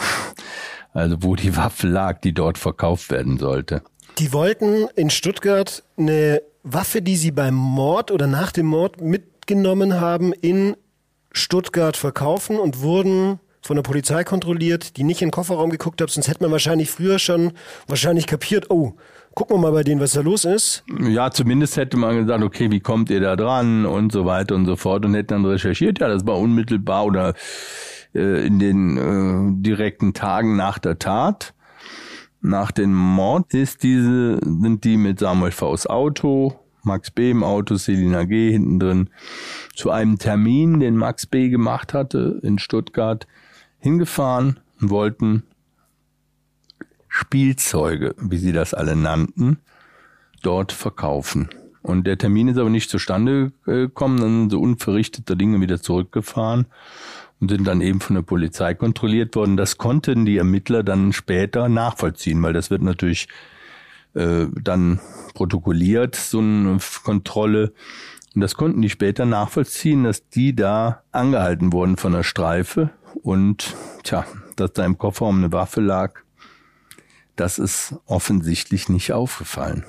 [0.96, 3.82] Also wo die Waffe lag, die dort verkauft werden sollte.
[4.20, 10.00] Die wollten in Stuttgart eine Waffe, die sie beim Mord oder nach dem Mord mitgenommen
[10.00, 10.78] haben, in
[11.32, 16.10] Stuttgart verkaufen und wurden von der Polizei kontrolliert, die nicht in den Kofferraum geguckt haben,
[16.10, 17.54] sonst hätte man wahrscheinlich früher schon
[17.88, 18.94] wahrscheinlich kapiert, oh,
[19.36, 20.84] gucken wir mal bei denen, was da los ist.
[21.00, 24.66] Ja, zumindest hätte man gesagt, okay, wie kommt ihr da dran und so weiter und
[24.66, 27.34] so fort und hätte dann recherchiert, ja, das war unmittelbar oder
[28.14, 31.54] äh, in den äh, direkten Tagen nach der Tat.
[32.42, 37.76] Nach dem Mord ist diese, sind die mit Samuel Vs Auto, Max B im Auto,
[37.76, 39.10] Selina G hinten drin,
[39.74, 43.28] zu einem Termin, den Max B gemacht hatte in Stuttgart,
[43.80, 45.44] hingefahren und wollten
[47.16, 49.60] Spielzeuge, wie sie das alle nannten,
[50.42, 51.48] dort verkaufen.
[51.84, 56.66] Und der Termin ist aber nicht zustande gekommen, dann sind so unverrichtete Dinge wieder zurückgefahren
[57.40, 59.58] und sind dann eben von der Polizei kontrolliert worden.
[59.58, 63.28] Das konnten die Ermittler dann später nachvollziehen, weil das wird natürlich
[64.16, 65.00] äh, dann
[65.36, 67.74] protokolliert, so eine Kontrolle.
[68.34, 72.90] Und das konnten die später nachvollziehen, dass die da angehalten wurden von der Streife
[73.22, 76.24] und tja, dass da im Kofferraum eine Waffe lag,
[77.36, 79.86] das ist offensichtlich nicht aufgefallen.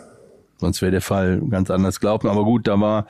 [0.59, 2.29] Sonst wäre der Fall ganz anders gelaufen.
[2.29, 3.07] Aber gut, da war,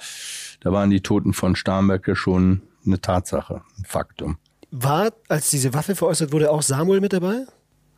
[0.61, 4.38] da waren die Toten von Starnberg ja schon eine Tatsache, ein Faktum.
[4.70, 7.44] War, als diese Waffe veräußert wurde, auch Samuel mit dabei?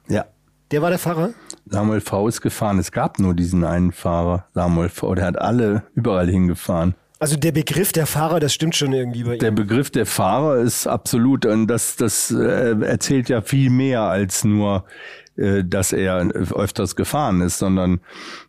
[0.09, 0.27] Ja.
[0.73, 1.31] Der war der Fahrer?
[1.67, 2.27] Samuel V.
[2.29, 2.79] ist gefahren.
[2.79, 5.15] Es gab nur diesen einen Fahrer, Samuel V.
[5.15, 6.95] Der hat alle überall hingefahren.
[7.19, 9.39] Also der Begriff der Fahrer, das stimmt schon irgendwie bei ihm.
[9.39, 14.45] Der Begriff der Fahrer ist absolut, und das, das äh, erzählt ja viel mehr als
[14.45, 14.85] nur,
[15.37, 18.01] äh, dass er öfters gefahren ist, sondern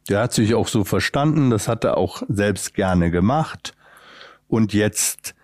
[0.09, 3.73] der hat sich auch so verstanden, das hat er auch selbst gerne gemacht.
[4.47, 5.35] Und jetzt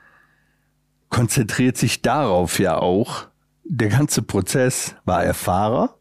[1.09, 3.27] konzentriert sich darauf ja auch
[3.63, 4.95] der ganze Prozess.
[5.05, 5.97] War er Fahrer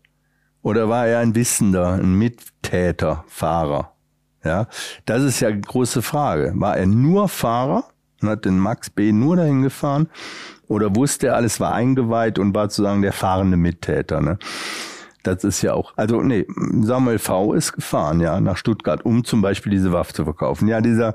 [0.62, 3.92] oder war er ein Wissender, ein Mittäter, Fahrer?
[4.44, 4.66] Ja,
[5.04, 6.52] das ist ja eine große Frage.
[6.56, 7.84] War er nur Fahrer
[8.20, 9.12] und hat den Max B.
[9.12, 10.08] nur dahin gefahren
[10.66, 14.20] oder wusste er alles, war eingeweiht und war sozusagen der fahrende Mittäter?
[14.20, 14.38] Ne?
[15.22, 16.46] Das ist ja auch, also nee,
[16.80, 17.54] Samuel V.
[17.54, 20.66] ist gefahren, ja, nach Stuttgart, um zum Beispiel diese Waffe zu verkaufen.
[20.68, 21.14] Ja, dieser,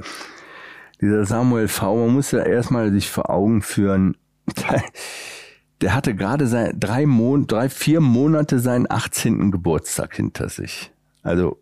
[1.01, 4.15] dieser Samuel V., man muss ja erstmal sich vor Augen führen,
[5.81, 9.51] der hatte gerade sein, drei, Mon drei, vier Monate seinen 18.
[9.51, 10.91] Geburtstag hinter sich.
[11.23, 11.59] Also,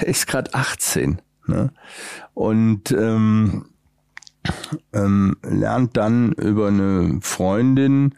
[0.00, 1.22] der ist gerade 18.
[1.46, 1.72] Ne?
[2.34, 3.66] Und ähm,
[4.92, 8.14] ähm, lernt dann über eine Freundin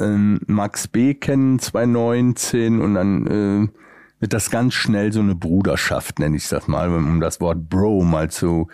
[0.00, 1.14] ähm, Max B.
[1.14, 3.68] kennen, 2019, und dann äh,
[4.20, 8.02] wird das ganz schnell so eine Bruderschaft, nenne ich das mal, um das Wort Bro
[8.02, 8.68] mal zu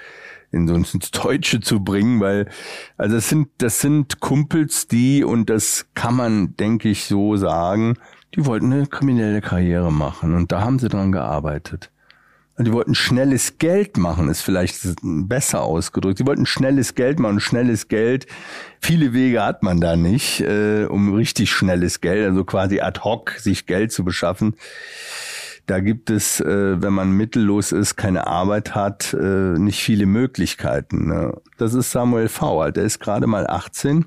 [0.52, 2.48] in so ins Deutsche zu bringen, weil
[2.96, 7.94] also das sind das sind Kumpels, die und das kann man, denke ich, so sagen,
[8.34, 11.90] die wollten eine kriminelle Karriere machen und da haben sie dran gearbeitet.
[12.58, 16.18] Die wollten schnelles Geld machen, ist vielleicht besser ausgedrückt.
[16.18, 18.26] Sie wollten schnelles Geld machen, schnelles Geld.
[18.80, 23.32] Viele Wege hat man da nicht, äh, um richtig schnelles Geld, also quasi ad hoc
[23.32, 24.54] sich Geld zu beschaffen.
[25.66, 31.08] Da gibt es, äh, wenn man mittellos ist, keine Arbeit hat, äh, nicht viele Möglichkeiten.
[31.08, 31.34] Ne?
[31.58, 32.70] Das ist Samuel V.
[32.70, 34.06] Der ist gerade mal 18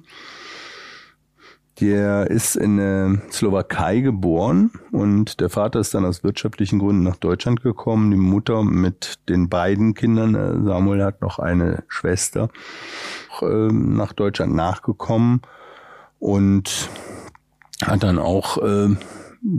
[1.80, 7.16] der ist in der Slowakei geboren und der Vater ist dann aus wirtschaftlichen Gründen nach
[7.16, 8.12] Deutschland gekommen.
[8.12, 12.50] Die Mutter mit den beiden Kindern, äh, Samuel hat noch eine Schwester,
[13.42, 15.42] ähm, nach Deutschland nachgekommen
[16.20, 16.90] und
[17.84, 18.90] hat dann auch äh,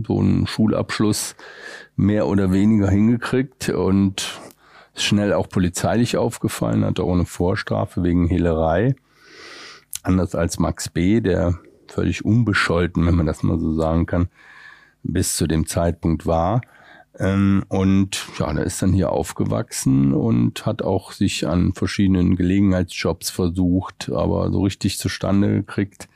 [0.06, 1.36] so einen Schulabschluss
[1.96, 4.40] mehr oder weniger hingekriegt und
[4.94, 8.94] ist schnell auch polizeilich aufgefallen, hat auch eine Vorstrafe wegen Hehlerei.
[10.02, 11.58] Anders als Max B., der
[11.92, 14.28] völlig unbescholten, wenn man das mal so sagen kann,
[15.02, 16.60] bis zu dem Zeitpunkt war.
[17.18, 23.30] Ähm, und ja, der ist dann hier aufgewachsen und hat auch sich an verschiedenen Gelegenheitsjobs
[23.30, 26.08] versucht, aber so richtig zustande gekriegt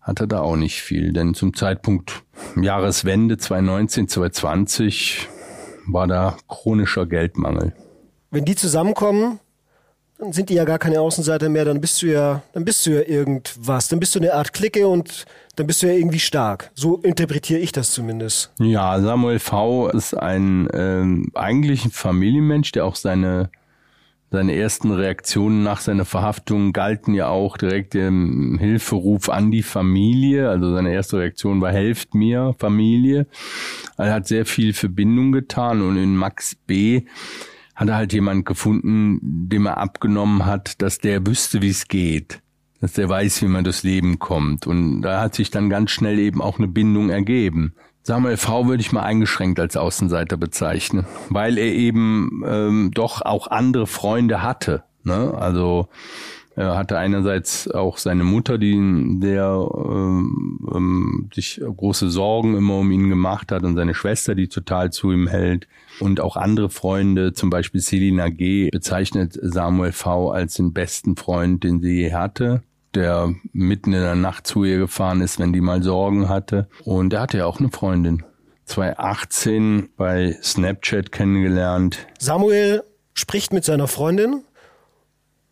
[0.00, 1.12] hat er da auch nicht viel.
[1.12, 2.24] Denn zum Zeitpunkt
[2.60, 5.28] Jahreswende 2019, 2020
[5.86, 7.74] war da chronischer Geldmangel.
[8.30, 9.40] Wenn die zusammenkommen,
[10.20, 12.90] dann sind die ja gar keine Außenseiter mehr, dann bist du ja, dann bist du
[12.90, 15.24] ja irgendwas, dann bist du eine Art Clique und
[15.56, 16.70] dann bist du ja irgendwie stark.
[16.74, 18.52] So interpretiere ich das zumindest.
[18.58, 19.88] Ja, Samuel V.
[19.88, 23.50] ist ein ähm, eigentlich ein Familienmensch, der auch seine
[24.32, 30.48] seine ersten Reaktionen nach seiner Verhaftung galten ja auch direkt dem Hilferuf an die Familie.
[30.48, 33.26] Also seine erste Reaktion war, helft mir, Familie.
[33.96, 37.06] Er hat sehr viel Verbindung getan und in Max B
[37.80, 42.42] hat er halt jemand gefunden, dem er abgenommen hat, dass der wüsste, wie es geht,
[42.82, 44.66] dass der weiß, wie man durchs Leben kommt.
[44.66, 47.72] Und da hat sich dann ganz schnell eben auch eine Bindung ergeben.
[48.02, 53.46] Samuel V würde ich mal eingeschränkt als Außenseiter bezeichnen, weil er eben ähm, doch auch
[53.46, 54.84] andere Freunde hatte.
[55.02, 55.32] Ne?
[55.32, 55.88] Also
[56.60, 58.74] er hatte einerseits auch seine Mutter, die
[59.20, 64.48] der ähm, ähm, sich große Sorgen immer um ihn gemacht hat und seine Schwester, die
[64.48, 65.68] total zu ihm hält
[66.00, 68.68] und auch andere Freunde, zum Beispiel Selina G.
[68.70, 70.30] bezeichnet Samuel V.
[70.30, 72.62] als den besten Freund, den sie je hatte
[72.94, 76.68] der mitten in der Nacht zu ihr gefahren ist, wenn die mal Sorgen hatte.
[76.82, 78.24] Und er hatte ja auch eine Freundin.
[78.64, 82.06] 2018 bei Snapchat kennengelernt.
[82.18, 82.82] Samuel
[83.14, 84.42] spricht mit seiner Freundin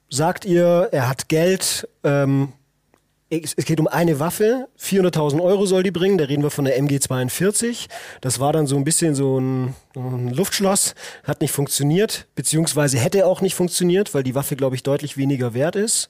[0.08, 2.52] sagt ihr, er hat Geld, ähm,
[3.30, 6.80] es geht um eine Waffe, 400.000 Euro soll die bringen, da reden wir von der
[6.80, 7.88] MG42.
[8.22, 10.94] Das war dann so ein bisschen so ein, ein, Luftschloss,
[11.24, 15.52] hat nicht funktioniert, beziehungsweise hätte auch nicht funktioniert, weil die Waffe, glaube ich, deutlich weniger
[15.52, 16.08] wert ist.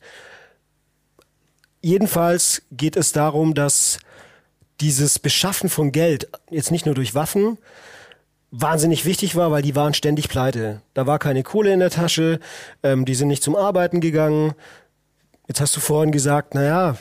[1.80, 3.98] Jedenfalls geht es darum, dass
[4.80, 7.58] dieses Beschaffen von Geld, jetzt nicht nur durch Waffen,
[8.50, 10.82] wahnsinnig wichtig war, weil die waren ständig pleite.
[10.94, 12.40] Da war keine Kohle in der Tasche,
[12.82, 14.54] ähm, die sind nicht zum Arbeiten gegangen.
[15.46, 16.96] Jetzt hast du vorhin gesagt, naja,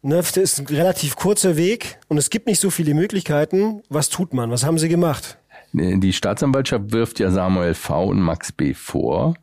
[0.00, 3.82] Ne, ist ein relativ kurzer Weg und es gibt nicht so viele Möglichkeiten.
[3.88, 4.50] Was tut man?
[4.50, 5.38] Was haben Sie gemacht?
[5.72, 8.04] Die Staatsanwaltschaft wirft ja Samuel V.
[8.04, 8.74] und Max B.
[8.74, 9.34] vor,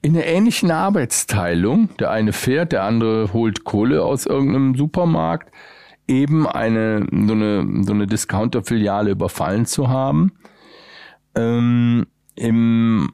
[0.00, 5.52] in einer ähnlichen Arbeitsteilung, der eine fährt, der andere holt Kohle aus irgendeinem Supermarkt,
[6.06, 10.32] eben eine so eine, so eine Discounter-Filiale überfallen zu haben.
[11.38, 13.12] Ähm, Im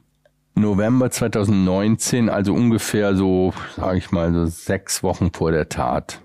[0.55, 6.21] November 2019, also ungefähr so, sage ich mal, so sechs Wochen vor der Tat.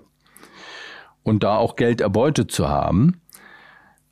[1.21, 3.21] Und da auch Geld erbeutet zu haben.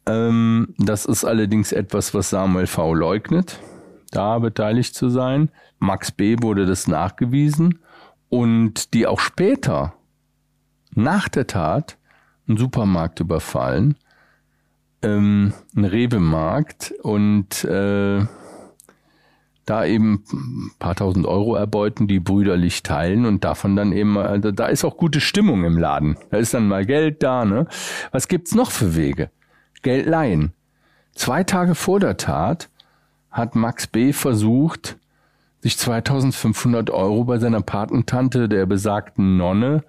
[0.06, 2.94] Ähm, das ist allerdings etwas, was Samuel V.
[2.94, 3.60] leugnet,
[4.12, 5.50] da beteiligt zu sein.
[5.80, 6.36] Max B.
[6.42, 7.80] wurde das nachgewiesen
[8.30, 9.96] und die auch später
[10.94, 11.98] nach der Tat
[12.48, 13.96] einen Supermarkt überfallen,
[15.02, 18.26] ähm, einen Rewe-Markt und äh,
[19.66, 24.52] da eben ein paar tausend Euro erbeuten, die brüderlich teilen und davon dann eben, also
[24.52, 26.18] da ist auch gute Stimmung im Laden.
[26.32, 27.68] Da ist dann mal Geld da, ne?
[28.12, 29.30] Was gibt's noch für Wege?
[29.84, 30.54] Geld leihen.
[31.14, 32.70] Zwei Tage vor der Tat
[33.30, 34.14] hat Max B.
[34.14, 34.98] versucht,
[35.62, 39.84] sich 2500 Euro bei seiner Patentante, der besagten Nonne,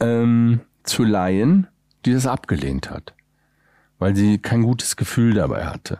[0.00, 1.66] ähm, zu leihen,
[2.04, 3.13] die das abgelehnt hat,
[4.04, 5.98] weil sie kein gutes Gefühl dabei hatte.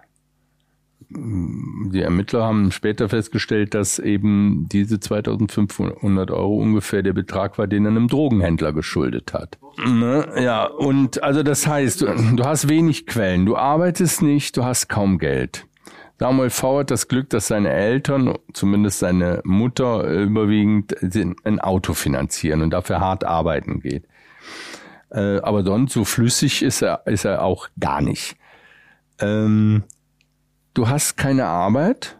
[1.08, 7.86] Die Ermittler haben später festgestellt, dass eben diese 2500 Euro ungefähr der Betrag war, den
[7.86, 9.56] er einem Drogenhändler geschuldet hat.
[9.86, 10.28] Ne?
[10.38, 15.16] Ja, und also das heißt, du, hast wenig Quellen, du arbeitest nicht, du hast kaum
[15.16, 15.66] Geld.
[16.18, 16.80] Samuel V.
[16.80, 20.94] hat das Glück, dass seine Eltern, zumindest seine Mutter, überwiegend
[21.44, 24.04] ein Auto finanzieren und dafür hart arbeiten geht.
[25.14, 28.36] Äh, aber sonst so flüssig ist er, ist er auch gar nicht.
[29.20, 29.84] Ähm,
[30.74, 32.18] du hast keine Arbeit.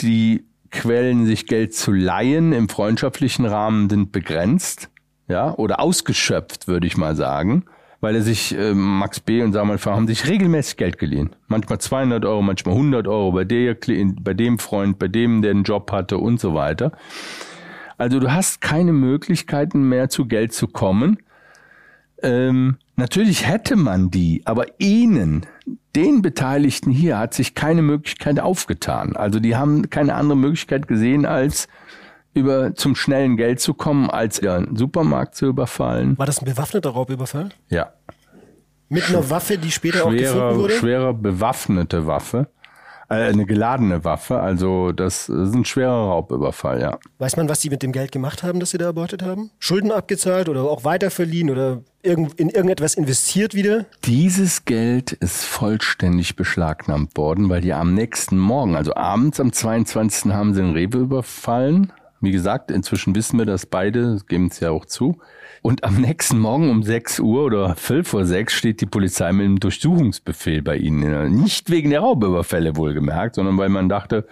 [0.00, 4.90] Die Quellen, sich Geld zu leihen im freundschaftlichen Rahmen sind begrenzt,
[5.28, 7.64] ja, oder ausgeschöpft, würde ich mal sagen
[8.04, 9.42] weil er sich, äh, Max B.
[9.42, 9.90] und Samuel V.
[9.90, 11.30] haben sich regelmäßig Geld geliehen.
[11.48, 13.74] Manchmal 200 Euro, manchmal 100 Euro bei, der,
[14.20, 16.92] bei dem Freund, bei dem, der einen Job hatte und so weiter.
[17.96, 21.16] Also du hast keine Möglichkeiten mehr zu Geld zu kommen.
[22.24, 25.46] Ähm, natürlich hätte man die, aber ihnen,
[25.94, 29.14] den Beteiligten hier, hat sich keine Möglichkeit aufgetan.
[29.14, 31.68] Also die haben keine andere Möglichkeit gesehen, als
[32.32, 36.18] über zum schnellen Geld zu kommen, als den Supermarkt zu überfallen.
[36.18, 37.50] War das ein bewaffneter Raubüberfall?
[37.68, 37.92] Ja.
[38.88, 40.74] Mit einer Waffe, die später schwerer, auch gefunden wurde?
[40.74, 42.48] Schwerer bewaffnete Waffe.
[43.08, 46.98] Äh, eine geladene Waffe, also das ist ein schwerer Raubüberfall, ja.
[47.18, 49.50] Weiß man, was sie mit dem Geld gemacht haben, das sie da erbeutet haben?
[49.58, 53.86] Schulden abgezahlt oder auch weiterverliehen oder in irgendetwas investiert wieder?
[54.04, 60.32] Dieses Geld ist vollständig beschlagnahmt worden, weil die am nächsten Morgen, also abends am 22.
[60.32, 64.70] haben sie den Rewe überfallen, wie gesagt, inzwischen wissen wir das beide, geben es ja
[64.70, 65.18] auch zu.
[65.66, 69.46] Und am nächsten Morgen um 6 Uhr oder 5 vor 6 steht die Polizei mit
[69.46, 71.40] einem Durchsuchungsbefehl bei ihnen.
[71.40, 74.26] Nicht wegen der Raubüberfälle wohlgemerkt, sondern weil man dachte,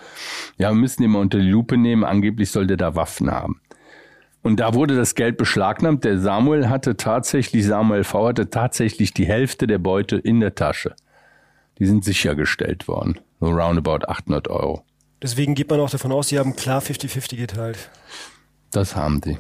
[0.59, 3.63] ja, wir müssen ihn mal unter die Lupe nehmen, angeblich sollte da Waffen haben.
[4.43, 6.05] Und da wurde das Geld beschlagnahmt.
[6.05, 8.29] Der Samuel hatte tatsächlich, Samuel V.
[8.29, 10.95] hatte tatsächlich die Hälfte der Beute in der Tasche.
[11.79, 13.19] Die sind sichergestellt worden.
[13.41, 14.85] So roundabout 800 Euro.
[15.23, 17.89] Deswegen geht man auch davon aus, Sie haben klar 50-50 geteilt.
[18.71, 19.39] Das haben Sie.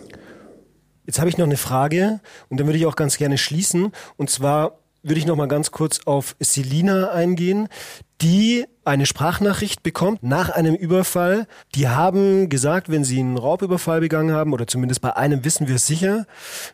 [1.06, 3.92] Jetzt habe ich noch eine Frage und dann würde ich auch ganz gerne schließen.
[4.16, 7.68] Und zwar würde ich noch mal ganz kurz auf Selina eingehen,
[8.20, 11.46] die eine Sprachnachricht bekommt nach einem Überfall.
[11.74, 15.76] Die haben gesagt, wenn sie einen Raubüberfall begangen haben, oder zumindest bei einem wissen wir
[15.76, 16.26] es sicher,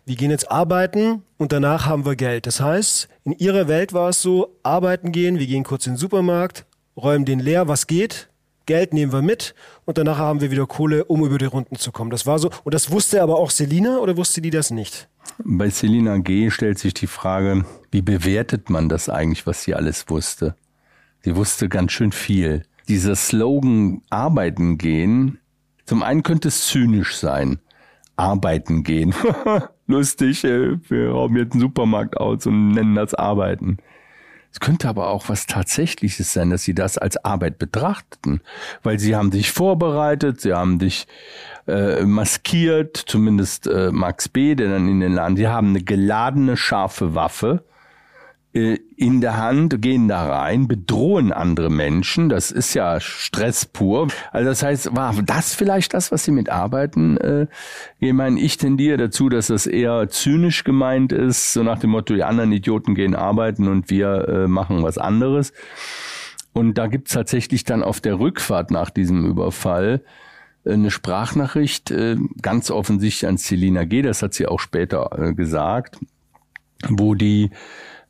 [0.05, 2.47] wir gehen jetzt arbeiten und danach haben wir Geld.
[2.47, 5.99] Das heißt, in ihrer Welt war es so, arbeiten gehen, wir gehen kurz in den
[5.99, 8.29] Supermarkt, räumen den leer, was geht,
[8.69, 9.55] Geld nehmen wir mit
[9.87, 12.11] und danach haben wir wieder Kohle, um über die Runden zu kommen.
[12.11, 12.51] Das war so.
[12.65, 15.09] Und das wusste aber auch Selina oder wusste die das nicht?
[15.43, 16.51] Bei Selina G.
[16.51, 20.55] stellt sich die Frage, wie bewertet man das eigentlich, was sie alles wusste?
[21.23, 22.63] Sie wusste ganz schön viel.
[22.89, 25.39] Dieser Slogan arbeiten gehen,
[25.87, 27.61] zum einen könnte es zynisch sein.
[28.17, 29.15] Arbeiten gehen.
[29.87, 33.79] Lustig, äh, wir rauben jetzt einen Supermarkt aus und nennen das Arbeiten.
[34.53, 38.41] Es könnte aber auch was Tatsächliches sein, dass sie das als Arbeit betrachteten,
[38.83, 41.07] weil sie haben sich vorbereitet, sie haben dich
[41.67, 46.57] äh, maskiert, zumindest äh, Max B., der dann in den Laden, sie haben eine geladene,
[46.57, 47.63] scharfe Waffe
[48.97, 52.29] in der Hand, gehen da rein, bedrohen andere Menschen.
[52.29, 54.09] Das ist ja Stress pur.
[54.33, 57.17] Also das heißt, war das vielleicht das, was Sie mitarbeiten?
[57.19, 57.47] Äh,
[58.01, 62.15] ich meine, ich tendiere dazu, dass das eher zynisch gemeint ist, so nach dem Motto,
[62.15, 65.53] die anderen Idioten gehen arbeiten und wir äh, machen was anderes.
[66.53, 70.03] Und da gibt's tatsächlich dann auf der Rückfahrt nach diesem Überfall
[70.65, 75.99] äh, eine Sprachnachricht, äh, ganz offensichtlich an Selina G., das hat sie auch später gesagt,
[76.89, 77.51] wo die äh,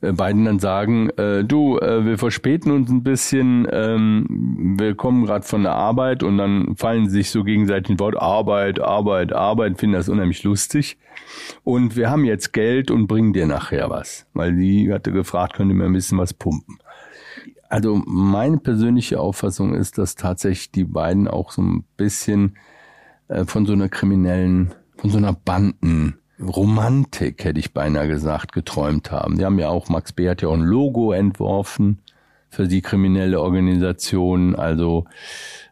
[0.01, 5.45] beiden dann sagen, äh, du, äh, wir verspäten uns ein bisschen, ähm, wir kommen gerade
[5.45, 9.95] von der Arbeit und dann fallen sich so gegenseitig ein Wort Arbeit, Arbeit, Arbeit, finden
[9.95, 10.99] das unheimlich lustig.
[11.65, 14.27] Und wir haben jetzt Geld und bringen dir nachher was.
[14.35, 16.79] Weil die hatte gefragt, könnt ihr mir ein bisschen was pumpen.
[17.69, 22.57] Also meine persönliche Auffassung ist, dass tatsächlich die beiden auch so ein bisschen
[23.27, 29.11] äh, von so einer kriminellen, von so einer Banden Romantik, hätte ich beinahe gesagt, geträumt
[29.11, 29.39] haben.
[29.39, 30.29] Die haben ja auch, Max B.
[30.29, 31.99] hat ja auch ein Logo entworfen
[32.51, 34.55] für die kriminelle Organisation.
[34.55, 35.05] Also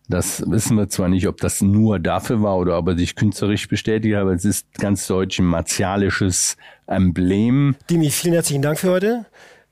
[0.08, 3.68] das wissen wir zwar nicht, ob das nur dafür war oder ob er sich künstlerisch
[3.68, 6.56] bestätigt hat, aber es ist ganz deutsch ein martialisches
[6.86, 7.76] Emblem.
[7.90, 9.26] Dimi, vielen herzlichen Dank für heute.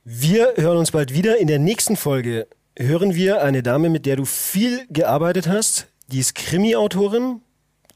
[0.04, 1.38] Wir hören uns bald wieder.
[1.38, 5.88] In der nächsten Folge hören wir eine Dame, mit der du viel gearbeitet hast.
[6.08, 7.40] Die ist Krimi-Autorin,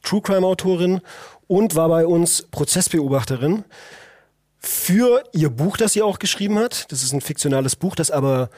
[0.03, 1.01] True Crime-Autorin
[1.49, 3.65] und war bei uns Prozessbeobachterin
[4.61, 6.91] für ihr Buch, das sie auch geschrieben hat.
[6.93, 8.51] Das ist ein fiktionales Buch, das aber,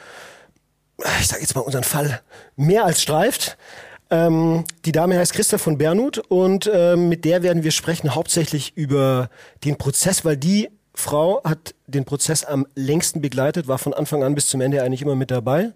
[1.19, 2.21] ich sage jetzt mal unseren Fall,
[2.55, 3.57] mehr als streift.
[4.09, 8.73] Ähm, die Dame heißt Christa von Bernhut und ähm, mit der werden wir sprechen hauptsächlich
[8.75, 9.29] über
[9.63, 14.35] den Prozess, weil die Frau hat den Prozess am längsten begleitet, war von Anfang an
[14.35, 15.71] bis zum Ende eigentlich immer mit dabei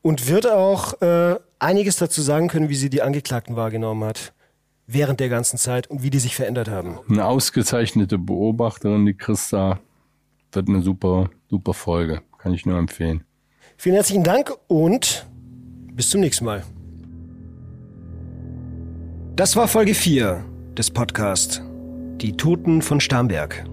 [0.00, 4.32] und wird auch äh, einiges dazu sagen können, wie sie die Angeklagten wahrgenommen hat
[4.88, 6.98] während der ganzen Zeit und wie die sich verändert haben.
[7.08, 9.78] Eine ausgezeichnete Beobachterin, die Christa,
[10.50, 12.22] wird eine super, super Folge.
[12.38, 13.22] Kann ich nur empfehlen.
[13.76, 15.26] Vielen herzlichen Dank und
[15.92, 16.64] bis zum nächsten Mal.
[19.36, 20.44] Das war Folge 4
[20.76, 21.60] des Podcasts
[22.16, 23.64] Die Toten von Starnberg.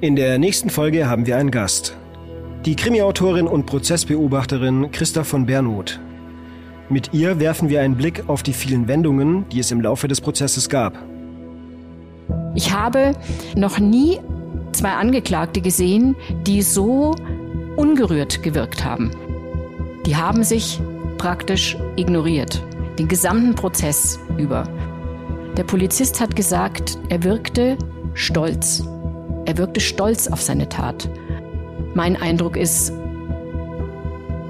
[0.00, 1.96] In der nächsten Folge haben wir einen Gast.
[2.66, 5.98] Die Krimiautorin und Prozessbeobachterin Christa von Bernhut
[6.88, 10.20] mit ihr werfen wir einen Blick auf die vielen Wendungen, die es im Laufe des
[10.20, 10.98] Prozesses gab.
[12.54, 13.12] Ich habe
[13.56, 14.20] noch nie
[14.72, 16.14] zwei Angeklagte gesehen,
[16.46, 17.14] die so
[17.76, 19.10] ungerührt gewirkt haben.
[20.06, 20.80] Die haben sich
[21.18, 22.62] praktisch ignoriert,
[22.98, 24.68] den gesamten Prozess über.
[25.56, 27.78] Der Polizist hat gesagt, er wirkte
[28.14, 28.86] stolz.
[29.46, 31.08] Er wirkte stolz auf seine Tat.
[31.94, 32.92] Mein Eindruck ist,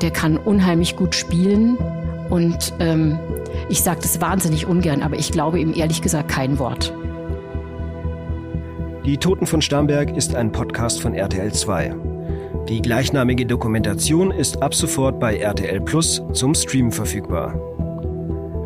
[0.00, 1.78] der kann unheimlich gut spielen,
[2.34, 3.16] und ähm,
[3.68, 6.92] ich sage das wahnsinnig ungern, aber ich glaube ihm ehrlich gesagt kein Wort.
[9.06, 11.94] Die Toten von Starnberg ist ein Podcast von RTL 2.
[12.68, 17.54] Die gleichnamige Dokumentation ist ab sofort bei RTL Plus zum Stream verfügbar.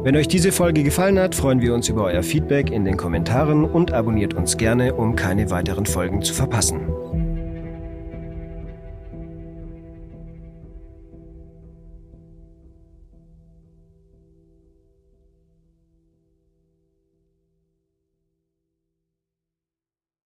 [0.02, 3.66] Wenn euch diese Folge gefallen hat, freuen wir uns über euer Feedback in den Kommentaren
[3.66, 6.88] und abonniert uns gerne, um keine weiteren Folgen zu verpassen.